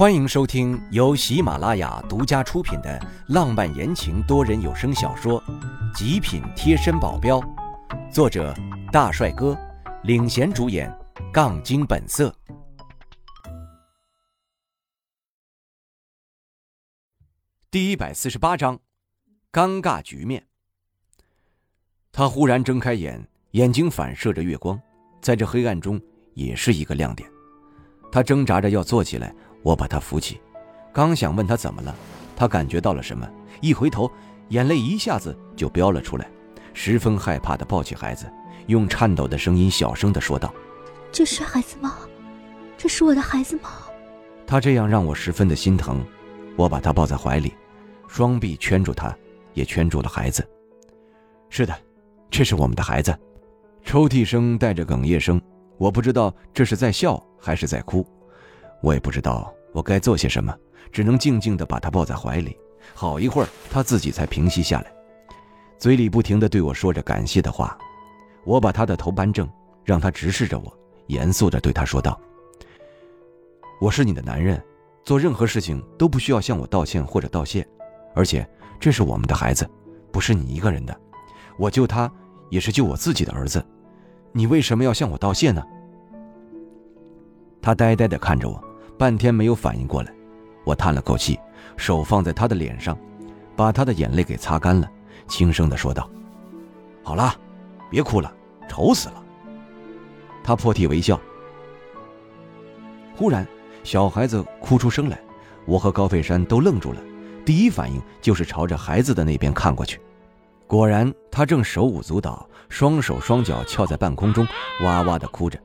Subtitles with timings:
[0.00, 5.38] 欢迎收听由喜马拉雅独家出品的浪漫言情多人有声小说
[5.94, 7.38] 《极品贴身保镖》，
[8.10, 8.56] 作者
[8.90, 9.54] 大帅哥
[10.04, 10.90] 领衔主演，
[11.30, 12.34] 杠精本色。
[17.70, 18.80] 第一百四十八章，
[19.52, 20.46] 尴尬局面。
[22.10, 24.80] 他忽然睁开眼，眼睛反射着月光，
[25.20, 26.00] 在这黑暗中
[26.32, 27.30] 也是一个亮点。
[28.10, 29.36] 他挣扎着要坐起来。
[29.62, 30.40] 我把他扶起，
[30.92, 31.94] 刚想问他怎么了，
[32.36, 33.28] 他感觉到了什么，
[33.60, 34.10] 一回头，
[34.48, 36.28] 眼泪一下子就飙了出来，
[36.72, 38.30] 十分害怕的抱起孩子，
[38.66, 40.52] 用颤抖的声音小声的说道
[41.12, 41.98] ：“这是孩子吗？
[42.78, 43.70] 这是我的孩子吗？”
[44.46, 46.04] 他这样让我十分的心疼，
[46.56, 47.54] 我把他抱在怀里，
[48.08, 49.16] 双臂圈住他，
[49.54, 50.44] 也圈住了孩子。
[51.50, 51.74] 是的，
[52.30, 53.16] 这是我们的孩子。
[53.84, 55.40] 抽泣声带着哽咽声，
[55.78, 58.06] 我不知道这是在笑还是在哭。
[58.82, 60.56] 我也不知道我该做些什么，
[60.90, 62.56] 只能静静地把他抱在怀里。
[62.94, 64.92] 好一会儿，他自己才平息下来，
[65.78, 67.76] 嘴里不停地对我说着感谢的话。
[68.44, 69.48] 我把他的头扳正，
[69.84, 70.76] 让他直视着我，
[71.08, 72.18] 严肃地对他说道
[73.80, 74.60] ：“我是你的男人，
[75.04, 77.66] 做任何事情都不需要向我道歉或者道谢。
[78.14, 78.48] 而且
[78.80, 79.68] 这是我们的孩子，
[80.10, 81.00] 不是你一个人的。
[81.58, 82.10] 我救他，
[82.48, 83.64] 也是救我自己的儿子。
[84.32, 85.62] 你为什么要向我道谢呢？”
[87.60, 88.69] 他呆呆地看着我。
[89.00, 90.12] 半天没有反应过来，
[90.62, 91.40] 我叹了口气，
[91.78, 92.94] 手放在他的脸上，
[93.56, 94.86] 把他的眼泪给擦干了，
[95.26, 96.06] 轻声的说道
[97.02, 97.34] ：“好了，
[97.88, 98.30] 别哭了，
[98.68, 99.24] 愁死了。”
[100.44, 101.18] 他破涕为笑。
[103.16, 103.48] 忽然，
[103.84, 105.18] 小孩子哭出声来，
[105.64, 107.00] 我和高费山都愣住了，
[107.42, 109.98] 第一反应就是朝着孩子的那边看过去，
[110.66, 114.46] 果然他正手舞足蹈，双手双脚翘在半空中，
[114.82, 115.58] 哇哇的哭着。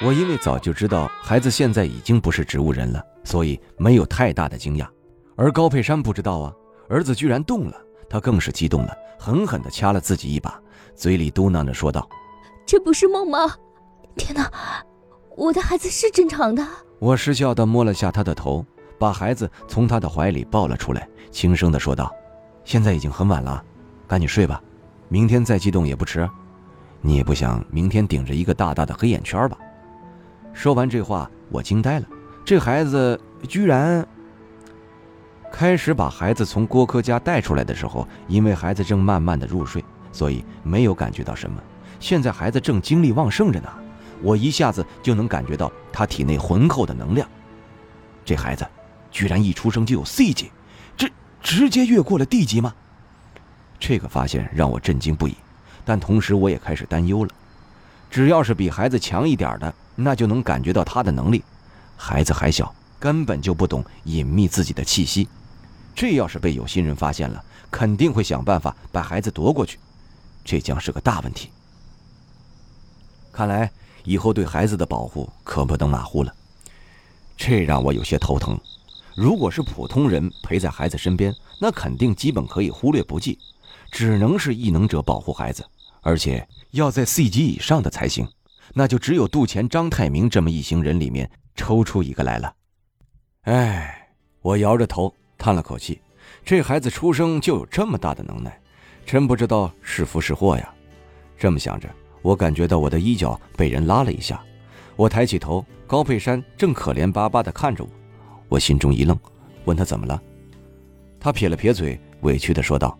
[0.00, 4.86] 我因为早就知道孩子现在已经不是植物人了，所以没有太大的惊讶。
[5.34, 6.52] 而高佩山不知道啊，
[6.88, 7.74] 儿子居然动了，
[8.08, 10.56] 他更是激动了，狠狠地掐了自己一把，
[10.94, 12.08] 嘴里嘟囔着说道
[12.64, 13.40] ：“这不是梦吗？
[14.16, 14.48] 天哪，
[15.36, 16.64] 我的孩子是正常的。”
[17.00, 18.64] 我失笑地摸了下他的头，
[19.00, 22.12] 把孩子从他的怀里抱了出来，轻声地说道
[22.64, 23.64] ：“现在已经很晚了，
[24.06, 24.62] 赶紧睡吧，
[25.08, 26.28] 明天再激动也不迟。
[27.00, 29.58] 你也不想明天顶着一个大大的黑眼圈吧？”
[30.52, 32.06] 说完这话，我惊呆了。
[32.44, 34.06] 这孩子居然……
[35.50, 39.82] 开始把孩子从郭科家带出来的时候，因为孩子正慢慢的入睡，
[40.12, 41.58] 所以没有感觉到什么。
[41.98, 43.68] 现在孩子正精力旺盛着呢，
[44.22, 47.26] 我一下子就能感觉到他体内浑厚的能量。
[48.26, 48.66] 这孩子
[49.10, 50.50] 居然一出生就有 C 级，
[50.96, 51.08] 这
[51.40, 52.74] 直接越过了 D 级吗？
[53.80, 55.34] 这个发现让我震惊不已，
[55.84, 57.30] 但同时我也开始担忧了。
[58.10, 59.74] 只要是比孩子强一点的。
[60.00, 61.42] 那就能感觉到他的能力。
[61.96, 65.28] 孩子还小，根本就不懂隐秘自己的气息。
[65.92, 69.76] 这要是被有心人发现了，肯定会想办法把孩子夺过去，
[70.44, 71.50] 这将是个大问题。
[73.32, 73.68] 看来
[74.04, 76.32] 以后对孩子的保护可不能马虎了。
[77.36, 78.56] 这让我有些头疼。
[79.16, 83.36] 如果是普通人陪在孩子身边，那肯定基本可以忽略不计。
[83.90, 85.64] 只能是异能者保护孩子，
[86.02, 88.28] 而且要在 C 级以上的才行。
[88.74, 92.54] 那就只有杜钱、张太明这么一行人里面抽出一个来了。
[93.42, 94.08] 哎，
[94.42, 96.00] 我摇着头叹了口气，
[96.44, 98.60] 这孩子出生就有这么大的能耐，
[99.06, 100.74] 真不知道是福是祸呀。
[101.38, 101.88] 这么想着，
[102.20, 104.42] 我感觉到我的衣角被人拉了一下，
[104.96, 107.90] 我抬起头，高佩山正可怜巴巴地看着我，
[108.48, 109.18] 我心中一愣，
[109.64, 110.20] 问他怎么了。
[111.18, 112.98] 他撇了撇嘴，委屈地说道：“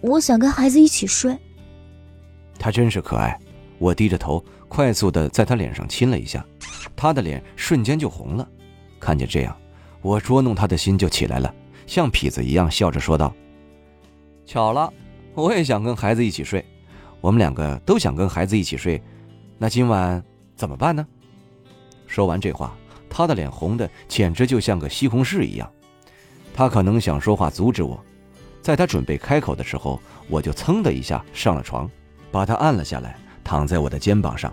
[0.00, 1.36] 我想跟孩子一起睡。”
[2.58, 3.38] 他真是可爱。
[3.78, 4.42] 我低着头。
[4.76, 6.44] 快速的在他脸上亲了一下，
[6.94, 8.46] 他的脸瞬间就红了。
[9.00, 9.56] 看见这样，
[10.02, 11.54] 我捉弄他的心就起来了，
[11.86, 13.34] 像痞子一样笑着说道
[14.44, 14.92] ：“巧了，
[15.32, 16.62] 我也想跟孩子一起睡，
[17.22, 19.02] 我们两个都想跟孩子一起睡，
[19.56, 20.22] 那今晚
[20.54, 21.06] 怎么办呢？”
[22.06, 22.76] 说完这话，
[23.08, 25.72] 他的脸红的简直就像个西红柿一样。
[26.54, 27.98] 他可能想说话阻止我，
[28.60, 29.98] 在他准备开口的时候，
[30.28, 31.90] 我就噌的一下上了床，
[32.30, 33.18] 把他按了下来。
[33.42, 34.52] 躺在我的肩膀上。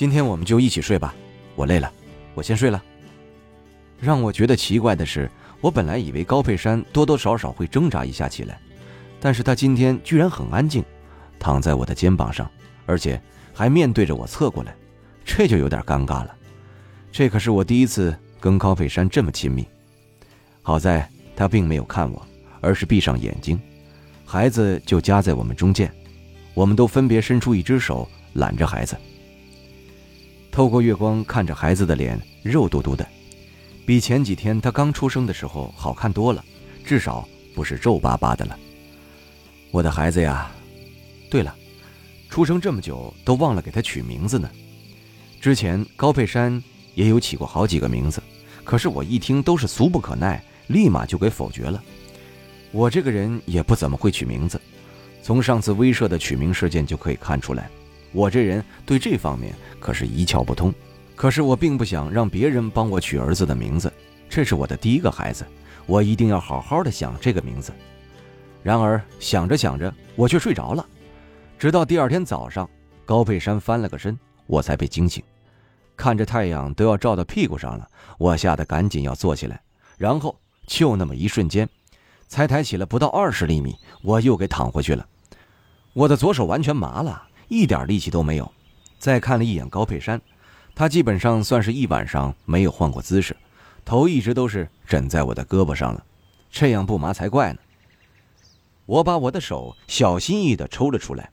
[0.00, 1.14] 今天我们就一起睡吧，
[1.54, 1.92] 我累了，
[2.32, 2.82] 我先睡了。
[4.00, 5.30] 让我觉得奇怪的是，
[5.60, 8.58] 我本来以为高佩山多多少少会挣扎一下起来，
[9.20, 10.82] 但是他今天居然很安静，
[11.38, 12.50] 躺在我的肩膀上，
[12.86, 13.20] 而且
[13.52, 14.74] 还面对着我侧过来，
[15.22, 16.34] 这就有点尴尬了。
[17.12, 19.68] 这可是我第一次跟高佩山这么亲密。
[20.62, 21.06] 好在
[21.36, 22.26] 他并没有看我，
[22.62, 23.60] 而是闭上眼睛，
[24.24, 25.92] 孩子就夹在我们中间。
[26.54, 28.96] 我们都分别伸出一只手揽着孩子，
[30.50, 33.06] 透过月光看着孩子的脸，肉嘟嘟的，
[33.86, 36.44] 比前几天他刚出生的时候好看多了，
[36.84, 38.58] 至少不是皱巴巴的了。
[39.70, 40.50] 我的孩子呀，
[41.30, 41.54] 对了，
[42.28, 44.50] 出生这么久都忘了给他取名字呢。
[45.40, 46.62] 之前高佩珊
[46.94, 48.20] 也有起过好几个名字，
[48.64, 51.82] 可是我一听都是俗不可耐，立马就给否决了。
[52.72, 54.60] 我这个人也不怎么会取名字，
[55.22, 57.70] 从上次威慑的取名事件就可以看出来，
[58.12, 60.72] 我这人对这方面可是一窍不通。
[61.14, 63.92] 可是我并不想让别人帮我取儿子的名字，
[64.28, 65.44] 这是我的第一个孩子，
[65.84, 67.72] 我一定要好好的想这个名字。
[68.62, 70.86] 然而想着想着，我却睡着了，
[71.58, 72.68] 直到第二天早上，
[73.04, 75.22] 高佩珊翻了个身，我才被惊醒。
[75.96, 77.86] 看着太阳都要照到屁股上了，
[78.16, 79.60] 我吓得赶紧要坐起来，
[79.98, 80.34] 然后
[80.66, 81.68] 就那么一瞬间，
[82.28, 85.06] 才抬起了不到二十厘米，我又给躺回去了。
[85.92, 88.50] 我的左手完全麻了，一点力气都没有。
[88.98, 90.20] 再看了一眼高佩珊，
[90.74, 93.36] 她基本上算是一晚上没有换过姿势，
[93.84, 96.04] 头一直都是枕在我的胳膊上了，
[96.50, 97.58] 这样不麻才怪呢。
[98.86, 101.30] 我把我的手小心翼翼地抽了出来，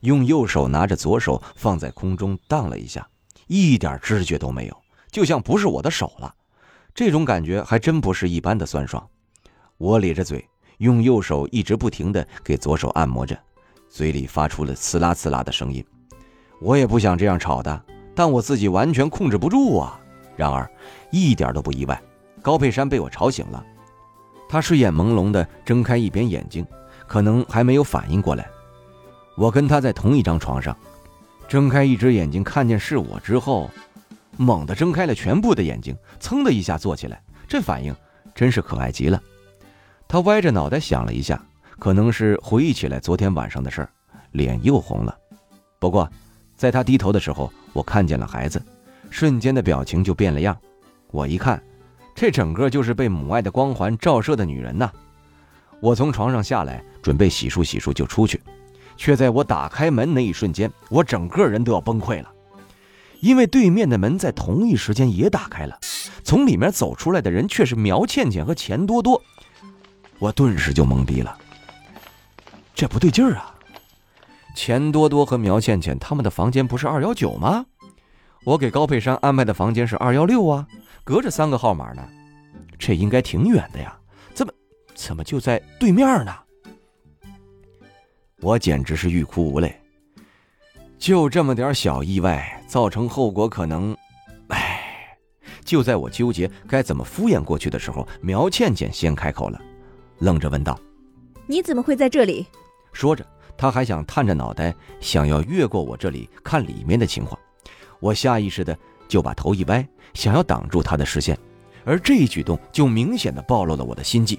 [0.00, 3.06] 用右手拿着左手放在空中荡了一下，
[3.46, 4.76] 一点知觉都没有，
[5.10, 6.34] 就像不是我的手了。
[6.94, 9.06] 这种感觉还真不是一般的酸爽。
[9.76, 10.46] 我咧着嘴，
[10.78, 13.38] 用右手一直不停地给左手按摩着，
[13.90, 15.84] 嘴里发出了刺啦刺啦的声音。
[16.60, 17.84] 我也不想这样吵的，
[18.14, 20.00] 但我自己完全控制不住啊。
[20.36, 20.70] 然而，
[21.10, 22.00] 一点都不意外，
[22.40, 23.62] 高佩珊被我吵醒了，
[24.48, 26.66] 她睡眼朦胧地睁开一边眼睛。
[27.06, 28.48] 可能还没有反应过来，
[29.36, 30.76] 我跟他在同一张床上，
[31.48, 33.68] 睁开一只眼睛看见是我之后，
[34.36, 37.92] 猛地睁开了全部的眼睛，噌的一下坐起来，这反应
[38.32, 39.20] 真是可爱极了。
[40.06, 41.44] 他歪着脑袋想了一下，
[41.80, 43.88] 可能是回忆起来昨天晚上的事儿，
[44.32, 45.16] 脸又红了。
[45.78, 46.06] 不过，
[46.54, 48.62] 在他低头的时候，我看见了孩子，
[49.08, 50.54] 瞬间的表情就变了样。
[51.10, 51.60] 我一看，
[52.14, 54.92] 这整个就是被母爱的光环照射的女人呐。
[55.80, 58.38] 我从床上下来，准备洗漱洗漱就出去，
[58.98, 62.30] 却在我打开门那一瞬间，我整个人都要崩溃了，
[63.20, 65.78] 因为对面的门在同一时间也打开了，
[66.22, 69.22] 从里面走出来的人却是苗倩倩和钱多多，
[70.18, 71.34] 我顿时就懵逼了，
[72.74, 73.54] 这不对劲儿啊！
[74.54, 77.66] 钱多多和苗倩倩他们的房间不是二幺九吗？
[78.44, 80.66] 我给高佩珊安排的房间是二幺六啊，
[81.04, 82.02] 隔着三个号码呢，
[82.78, 83.96] 这应该挺远的呀。
[84.32, 84.52] 怎么
[84.94, 86.34] 怎么就在对面呢？
[88.40, 89.78] 我简直是欲哭无泪。
[90.98, 93.96] 就这么点小意外，造成后果可能……
[94.48, 95.16] 哎，
[95.64, 99.60] 就在我纠结该怎么敷衍过去的时候，苗倩倩先开口了，
[100.18, 100.78] 愣着问道
[101.46, 102.46] ：“你怎么会在这里？”
[103.00, 103.24] 说着，
[103.56, 107.40] 他还想探着脑袋，想要越过我这里看里面的情况。
[107.98, 108.76] 我下意识的
[109.08, 111.38] 就把头一歪，想要挡住他的视线，
[111.86, 114.38] 而这一举动就明显的暴露了我的心计。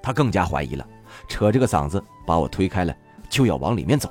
[0.00, 0.86] 他更加怀疑了，
[1.26, 2.94] 扯着个嗓子把我推开了，
[3.28, 4.08] 就要往里面走。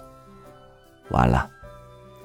[1.11, 1.49] 完了，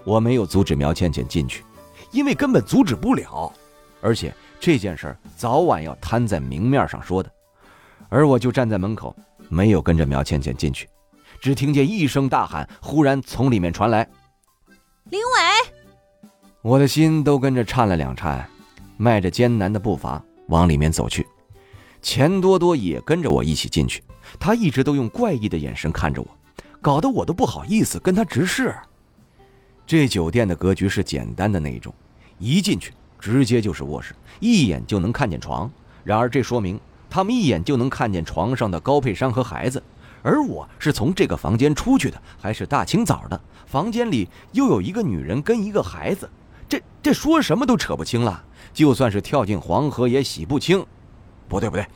[0.03, 1.65] 我没有阻止苗倩倩进去，
[2.11, 3.53] 因为根本阻止不了，
[4.01, 7.31] 而且这件事早晚要摊在明面上说的。
[8.09, 9.15] 而我就站在门口，
[9.49, 10.89] 没有跟着苗倩倩进去，
[11.43, 14.09] 只听见一声大喊，忽然从里面传来
[15.11, 16.31] ：“林伟！”
[16.63, 18.49] 我的心都跟着颤了两颤，
[18.97, 21.27] 迈着艰难的步伐往里面走去。
[22.01, 24.05] 钱多多也跟着我一起进去，
[24.39, 26.29] 他一直都用怪异的眼神看着我，
[26.81, 28.73] 搞得我都不好意思跟他直视。
[29.85, 31.93] 这酒店的格局是简单的那种，
[32.39, 35.69] 一进去直接就是卧室，一眼就能看见床。
[36.05, 36.79] 然而这说明
[37.11, 39.83] 他们一眼就能看见床上的高佩珊和孩子，
[40.23, 46.31] 而我是从这个房间出去的，还是大清早的，房间里又有一个女人跟一个孩子，
[46.69, 48.45] 这这说什么都扯不清了。
[48.73, 50.85] 就算是跳进黄河也洗不清。
[51.49, 51.87] 不对不对，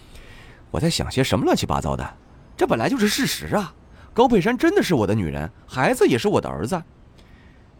[0.70, 2.14] 我在想些什么乱七八糟的？
[2.56, 3.72] 这本来就是事实啊！
[4.12, 6.82] 高佩珊真的是我的女人，孩子也是我的儿子。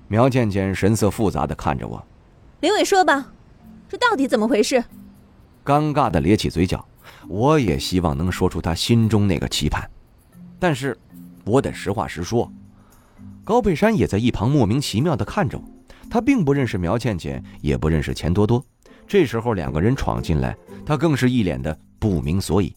[0.06, 2.06] 苗倩倩神色复杂的看着我，
[2.60, 3.32] 林伟说吧，
[3.88, 4.84] 这到底怎么回事？
[5.64, 6.86] 尴尬的咧起嘴角，
[7.26, 9.90] 我也希望能说出他心中那个期盼，
[10.58, 10.96] 但是，
[11.44, 12.50] 我得实话实说。
[13.44, 15.64] 高佩珊也在一旁莫名其妙的看着我，
[16.10, 18.64] 他并不认识苗倩倩，也不认识钱多多。
[19.06, 22.74] 这时候两个人闯进来，他更是一脸的不明所以。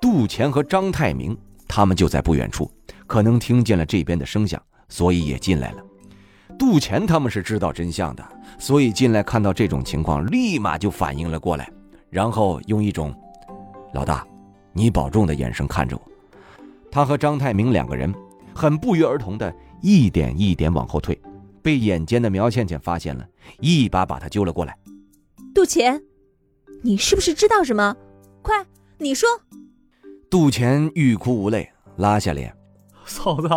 [0.00, 1.34] 杜钱和张泰明
[1.66, 2.70] 他们就在不远处，
[3.06, 5.82] 可能听见了这边的声响，所以也进来了。
[6.58, 8.22] 杜钱他们是知道真相的，
[8.58, 11.70] 所以进来看到这种情况，立马就反应了过来，
[12.10, 13.14] 然后用一种
[13.94, 14.26] “老大，
[14.74, 16.11] 你保重”的眼神看着我。
[16.92, 18.14] 他和张泰明两个人
[18.54, 21.18] 很不约而同的一点一点往后退，
[21.62, 23.26] 被眼尖的苗倩倩发现了，
[23.60, 24.76] 一把把他揪了过来。
[25.54, 26.00] 杜钱，
[26.82, 27.96] 你是不是知道什么？
[28.42, 28.64] 快，
[28.98, 29.26] 你说。
[30.28, 32.54] 杜钱欲哭无泪，拉下脸。
[33.06, 33.48] 嫂子，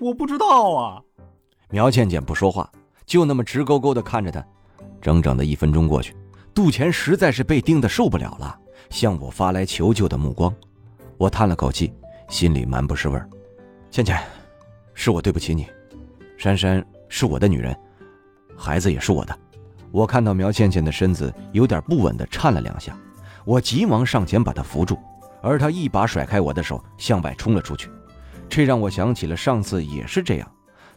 [0.00, 1.02] 我不知道啊。
[1.68, 2.70] 苗倩倩不说话，
[3.04, 4.44] 就那么直勾勾的看着他。
[5.00, 6.14] 整整的一分钟过去，
[6.54, 8.56] 杜钱实在是被盯得受不了了，
[8.88, 10.54] 向我发来求救的目光。
[11.18, 11.92] 我叹了口气，
[12.32, 13.28] 心里蛮不是味儿。
[13.90, 14.18] 倩倩，
[14.94, 15.66] 是我对不起你。
[16.38, 17.76] 珊珊是我的女人，
[18.56, 19.38] 孩子也是我的。
[19.90, 22.96] 我看到苗倩倩的身子有点不稳的颤了两下，
[23.44, 24.98] 我急忙上前把她扶住，
[25.42, 27.90] 而她一把甩开我的手，向外冲了出去。
[28.48, 30.50] 这让我想起了上次也是这样，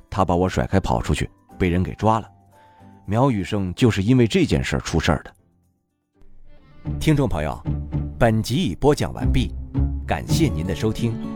[0.09, 2.31] 她把我甩开跑出去，被人给抓了。
[3.05, 5.33] 苗雨生就是因为这件事出事儿的。
[6.97, 7.61] 听众朋友，
[8.17, 9.53] 本集已播讲完毕，
[10.05, 11.34] 感谢您的收听。